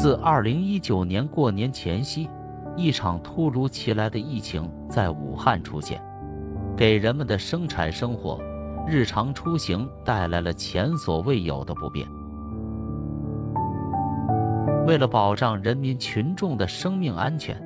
[0.00, 2.30] 自二零一九年过年前夕，
[2.76, 6.00] 一场突如其来的疫情在武汉出现，
[6.76, 8.40] 给人们的生产生活、
[8.86, 12.06] 日常出行带来了前所未有的不便。
[14.86, 17.60] 为了保障人民群众的生命安全，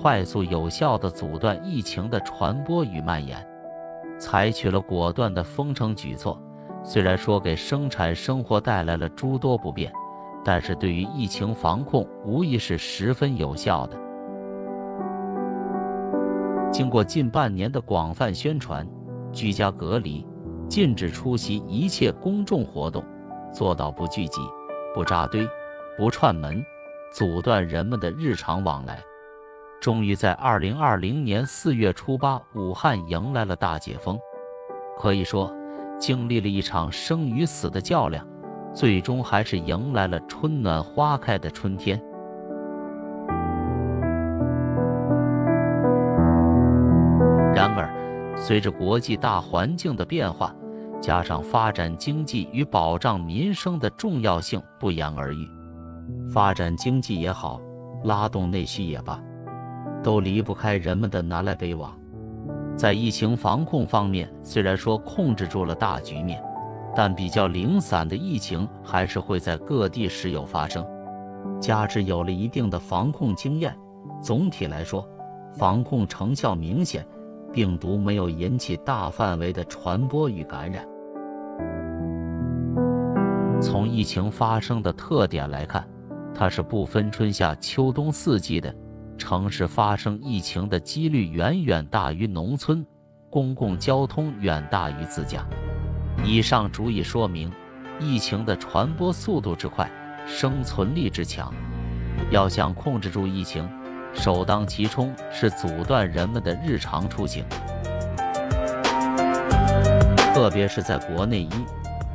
[0.00, 3.44] 快速有效地阻断疫情的传播与蔓延，
[4.20, 6.40] 采取了果断的封城举措。
[6.84, 9.92] 虽然说给生产生活带来了诸多不便，
[10.44, 13.96] 但是对于疫情防控无疑是十分有效的。
[16.72, 18.86] 经过近半年的广泛宣传，
[19.32, 20.26] 居家隔离，
[20.68, 23.04] 禁止出席一切公众活动，
[23.52, 24.40] 做到不聚集、
[24.94, 25.48] 不扎堆、
[25.96, 26.64] 不串门，
[27.12, 29.02] 阻断人们的日常往来，
[29.80, 34.18] 终于在二零二零年四月初八，武汉迎来了大解封。
[34.98, 35.52] 可以说。
[35.98, 38.26] 经历了一场生与死的较量，
[38.74, 42.00] 最终还是迎来了春暖花开的春天。
[47.54, 47.88] 然而，
[48.36, 50.54] 随着国际大环境的变化，
[51.00, 55.48] 加上发展经济与保障民生的重要性不言而喻，
[56.32, 57.60] 发展经济也好，
[58.04, 59.20] 拉动内需也罢，
[60.02, 61.96] 都离不开人们的南来北往。
[62.74, 66.42] 在疫情防控方面，虽然说控制住了大局面，
[66.94, 70.84] 但比较零散的疫情还是会在各地时有发生。
[71.60, 73.76] 加之有了一定的防控经验，
[74.22, 75.08] 总体来说，
[75.52, 77.06] 防控成效明显，
[77.52, 80.86] 病毒没有引起大范围的传播与感染。
[83.60, 85.86] 从疫情发生的特点来看，
[86.34, 88.74] 它是不分春夏秋冬四季的。
[89.18, 92.84] 城市发生疫情的几率远远大于农村，
[93.30, 95.46] 公共交通远大于自驾。
[96.24, 97.50] 以上足以说明，
[97.98, 99.90] 疫情的传播速度之快，
[100.26, 101.52] 生存力之强。
[102.30, 103.68] 要想控制住疫情，
[104.14, 107.44] 首当其冲是阻断人们的日常出行，
[110.32, 111.50] 特别是在国内一、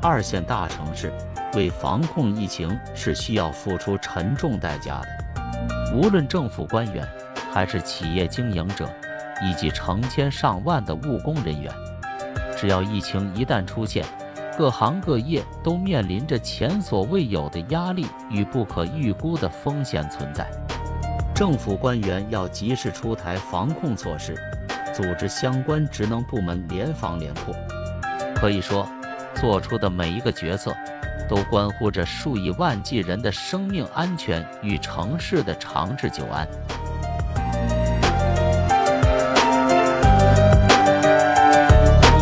[0.01, 1.11] 二线大城市，
[1.53, 5.93] 为防控疫情是需要付出沉重代价的。
[5.93, 7.05] 无论政府官员，
[7.51, 8.89] 还是企业经营者，
[9.43, 11.71] 以及成千上万的务工人员，
[12.57, 14.03] 只要疫情一旦出现，
[14.57, 20.49] 各行各业都面临着前所未有的压力与不可预估的风险存在。
[21.33, 24.35] 政府官员要及时出台防控措施，
[24.91, 27.53] 组织相关职能部门联防联控。
[28.35, 28.89] 可以说，
[29.35, 30.73] 做出的每一个决策。
[31.29, 36.47] 都关乎着数以万计人的生命安全与城市的长治久安。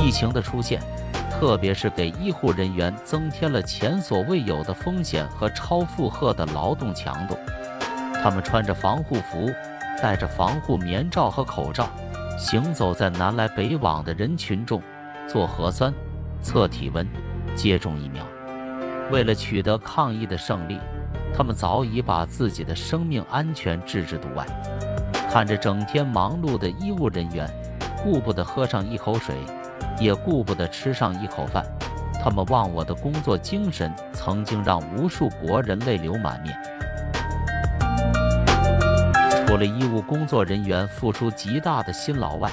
[0.05, 0.79] 疫情的出现，
[1.31, 7.35] 特别是给医护人员增添了前所未有的风险和超负荷的劳动强度。
[8.21, 9.49] 他们穿着防护服，
[9.99, 11.89] 戴着防护面罩和口罩，
[12.37, 14.79] 行走在南来北往的人群中，
[15.27, 15.91] 做核酸、
[16.39, 17.07] 测体温、
[17.55, 18.23] 接种疫苗。
[19.09, 20.79] 为了取得抗疫的胜利，
[21.35, 24.45] 他们早已把自己的生命安全置之度外。
[25.31, 27.49] 看着整天忙碌的医务人员，
[28.03, 29.35] 顾不得喝上一口水，
[29.99, 31.65] 也顾不得吃上一口饭，
[32.23, 36.55] 他们忘我的工作精神曾经让无数国人泪流满面。
[39.45, 42.51] 除了医务工作人员付出极大的辛劳外，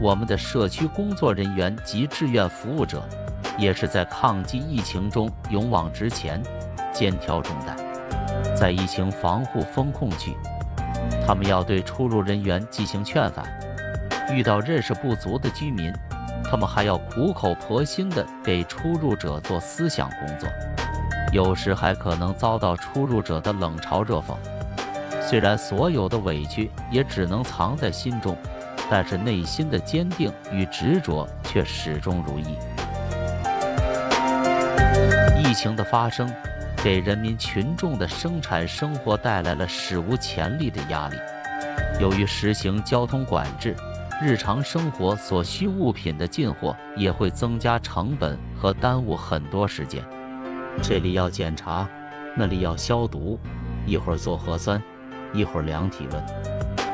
[0.00, 3.02] 我们的社区工作人员及志愿服务者。
[3.58, 6.42] 也是在抗击疫情中勇往直前，
[6.90, 7.76] 肩挑重担。
[8.56, 10.34] 在疫情防护风控区，
[11.26, 13.44] 他们要对出入人员进行劝返；
[14.32, 15.92] 遇到认识不足的居民，
[16.52, 20.46] 他们还要苦口婆心地给出入者做思想工作。
[21.32, 24.36] 有时还可能遭到出入者的冷嘲热讽。
[25.22, 28.36] 虽然所有的委屈也只能藏在心中，
[28.90, 32.58] 但是内心的坚定与执着却始终如一。
[35.42, 36.30] 疫情的发生，
[36.84, 41.16] 给人民群众的生产生活带来了史无前例的压力。
[41.98, 43.74] 由于实行交通管制，
[44.24, 50.00] 日常生活所需物品的进货也会增加成本和耽误很多时间。
[50.80, 51.88] 这里要检查，
[52.36, 53.36] 那里要消毒，
[53.84, 54.80] 一会儿做核酸，
[55.32, 56.24] 一会儿量体温，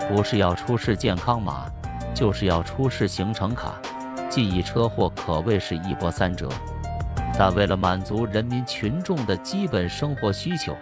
[0.09, 1.67] 不是要出示健康码，
[2.15, 3.75] 就是要出示行程卡，
[4.31, 6.49] 记忆车祸可谓是一波三折。
[7.39, 10.75] 但为了满足人民群众的基本生活需求，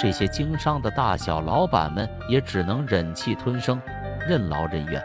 [0.00, 3.82] 这些经商的大小老板们也只能忍气吞声，
[4.28, 5.02] 任劳任怨。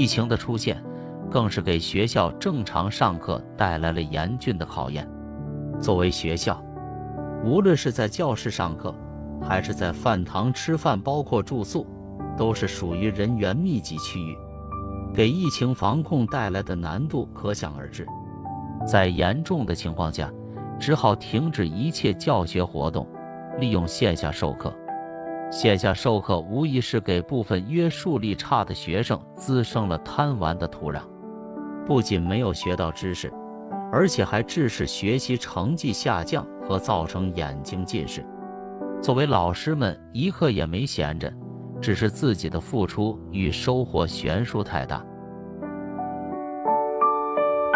[0.00, 0.82] 疫情的出现，
[1.30, 5.06] 更是给学校正常上课带来了严峻的考验。
[5.78, 6.58] 作为学校，
[7.44, 8.94] 无论是在教室上课，
[9.42, 11.86] 还是在饭堂吃饭，包括住宿，
[12.34, 14.34] 都是属于人员密集区域，
[15.12, 18.06] 给疫情防控带来的难度可想而知。
[18.86, 20.32] 在严重的情况下，
[20.78, 23.06] 只好停止一切教学活动，
[23.58, 24.72] 利用线下授课。
[25.50, 31.00] 线下授课无疑是给部分约束力差的学生滋生了贪玩的土壤，
[31.84, 33.32] 不仅没有学到知识，
[33.92, 38.24] 而且还致使学习成绩下降和造成眼睛近视。
[39.02, 41.32] 作为老师们，一刻也没闲着，
[41.80, 45.04] 只是自己的付出与收获悬殊太大。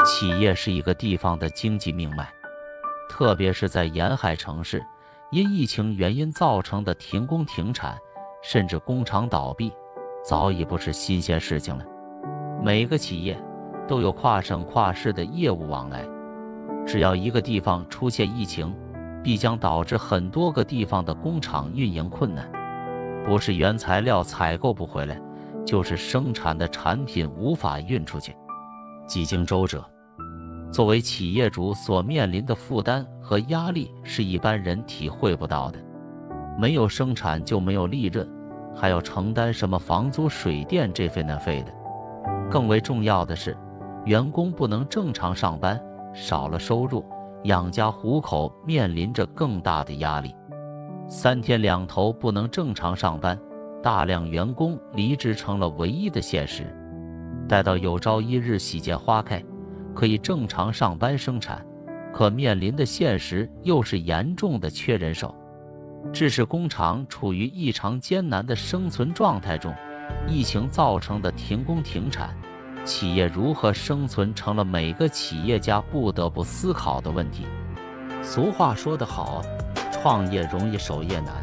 [0.06, 2.28] 企业是一个地方的经济命脉，
[3.08, 4.80] 特别是在沿海城市。
[5.30, 7.96] 因疫情原因造成的停工停产，
[8.42, 9.72] 甚至工厂倒闭，
[10.24, 11.84] 早已不是新鲜事情了。
[12.62, 13.36] 每个企业
[13.88, 16.06] 都有跨省跨市的业务往来，
[16.86, 18.74] 只要一个地方出现疫情，
[19.22, 22.48] 必将导致很多个地方的工厂运营困难，
[23.24, 25.20] 不是原材料采购不回来，
[25.66, 28.36] 就是生产的产品无法运出去，
[29.06, 29.84] 几经周折。
[30.70, 35.78] 作为企业主所面临的负担和压力是一般人体会不到的。
[36.60, 38.28] 没有生产就没有利润，
[38.76, 41.72] 还要承担什么房租、水电这费那费的。
[42.50, 43.56] 更为重要的是，
[44.04, 45.80] 员工不能正常上班，
[46.12, 47.02] 少了收入，
[47.44, 50.36] 养家糊口面临着更大的压力。
[51.08, 53.38] 三天两头不能正常上班，
[53.82, 56.64] 大量员工离职成了唯一的现实。
[57.48, 59.42] 待到有朝一日喜见花开。
[59.94, 61.64] 可以正常上班生产，
[62.14, 65.34] 可面临的现实又是严重的缺人手，
[66.12, 69.74] 致使工厂处于异常艰难的生存状态中。
[70.28, 72.32] 疫情造成的停工停产，
[72.84, 77.46] 企业如何生存成了每个企业家不得不思考的问题。
[78.22, 79.42] 俗话说得好，
[79.90, 81.42] 创业容易守业难。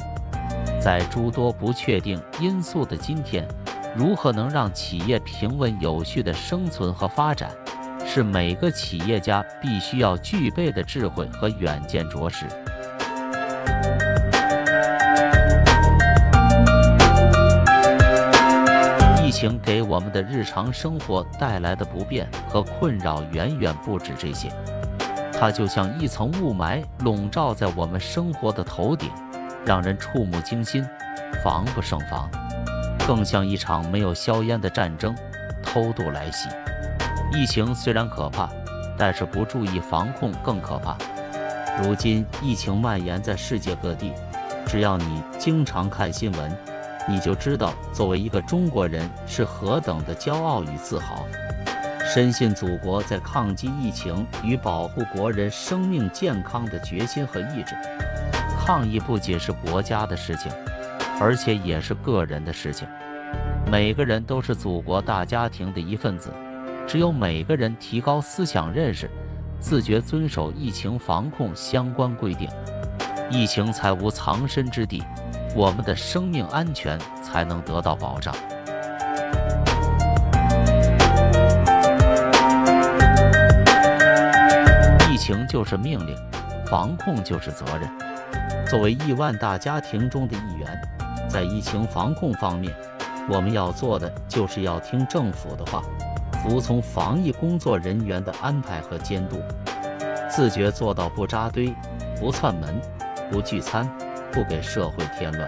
[0.79, 3.45] 在诸多不确定因素的今天，
[3.94, 7.51] 如何能让企业平稳有序的生存和发展？
[8.13, 12.45] 是每个企业家必须要具备的智慧和远见卓识。
[19.23, 24.49] 疫情给我们的日常生活带来的不便和困扰远远不止这些，
[25.31, 29.09] 它就像一层雾霾笼罩在我们生活的头顶，
[29.65, 30.85] 让人触目惊心，
[31.41, 32.29] 防不胜防；
[33.07, 35.15] 更像一场没有硝烟的战争，
[35.63, 36.49] 偷渡来袭。
[37.33, 38.49] 疫情虽然可怕，
[38.97, 40.97] 但是不注意防控更可怕。
[41.81, 44.11] 如今疫情蔓延在世界各地，
[44.67, 46.57] 只要你经常看新闻，
[47.07, 51.25] 你就知道作为一个中国人是何等的骄傲与自豪。
[52.13, 57.73] 深信祖国在抗击疫情与保护国人生命健康的决心和意志。
[58.59, 60.51] 抗疫不仅是国家的事情，
[61.19, 62.85] 而且也是个人的事情。
[63.71, 66.29] 每个人都是祖国大家庭的一份子。
[66.91, 69.09] 只有每个人提高思想认识，
[69.61, 72.49] 自觉遵守疫情防控相关规定，
[73.29, 75.01] 疫情才无藏身之地，
[75.55, 78.35] 我们的生命安全才能得到保障。
[85.10, 86.13] 疫情就是命令，
[86.65, 87.89] 防控就是责任。
[88.67, 90.67] 作为亿万大家庭中的一员，
[91.29, 92.75] 在疫情防控方面，
[93.29, 95.81] 我们要做的就是要听政府的话。
[96.41, 99.39] 服从防疫工作人员的安排和监督，
[100.27, 101.71] 自觉做到不扎堆、
[102.19, 102.81] 不窜门、
[103.31, 103.88] 不聚餐、
[104.31, 105.48] 不给社会添乱，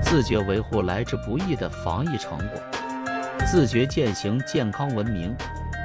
[0.00, 2.60] 自觉维护来之不易的防疫成果，
[3.44, 5.34] 自觉践行健康文明、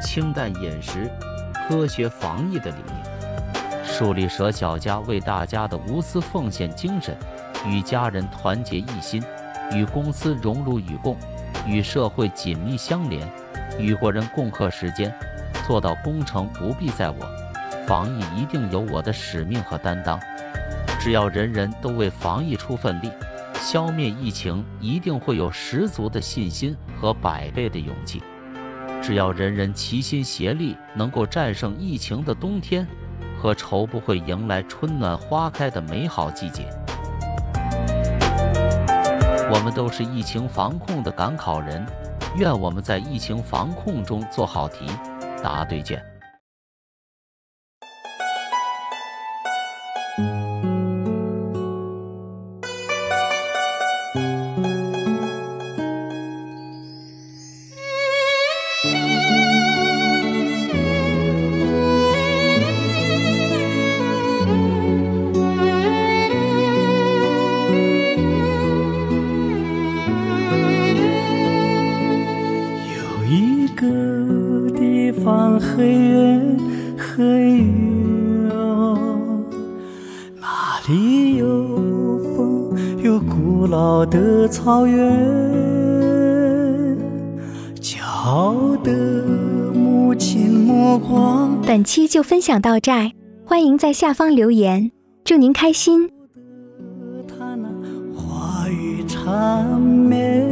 [0.06, 1.10] 清淡饮食、
[1.68, 7.18] 科学防疫的理念，树立舍小家为大家的无私奉献精神，
[7.66, 9.24] 与家人团结一心，
[9.74, 11.18] 与公司荣辱与共，
[11.66, 13.28] 与社会紧密相连。
[13.80, 15.14] 与国人共克时艰，
[15.66, 17.16] 做到攻城不必在我，
[17.88, 20.20] 防疫一定有我的使命和担当。
[21.00, 23.10] 只要人人都为防疫出份力，
[23.56, 28.22] 消灭疫情一定会有十足的信心和百倍的勇气。
[29.02, 32.86] 只要人人齐心协力，能够战胜疫情的冬天，
[33.42, 36.68] 和愁不会迎来春暖花开的美好季节。
[39.52, 41.86] 我们都是疫情防控的赶考人。
[42.36, 44.86] 愿我们在疫情防控中做好题，
[45.44, 46.09] 答对卷。
[75.30, 75.40] 卷。
[75.40, 76.58] 方很远
[76.98, 77.24] 很
[77.56, 78.50] 远，
[80.42, 80.48] 那
[80.88, 84.98] 里有风，有古老的草原，
[87.80, 88.92] 骄傲的
[89.76, 91.62] 母亲目光。
[91.62, 93.12] 本期就分享到这儿，
[93.46, 94.92] 欢迎在下方留言，
[95.24, 96.10] 祝您开心。
[98.72, 100.48] 语缠绵，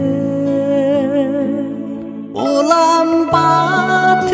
[2.34, 4.29] 乌兰巴托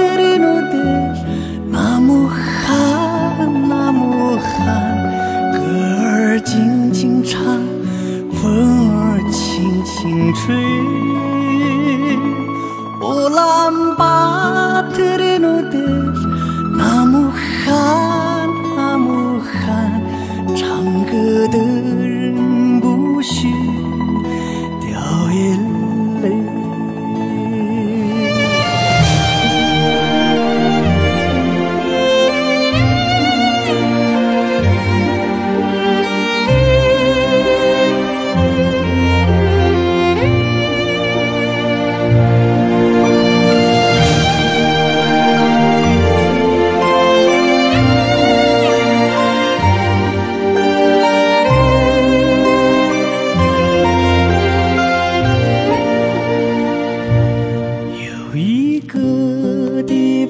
[14.94, 16.14] 들은노들
[16.78, 21.83] 나무한 나무한 참 그들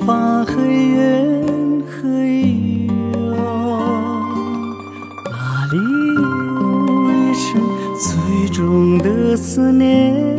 [0.03, 1.41] 地方很远
[1.87, 2.89] 很远，
[5.31, 5.77] 那里
[6.17, 6.21] 有
[7.09, 7.47] 一生
[7.97, 10.32] 最终的思念。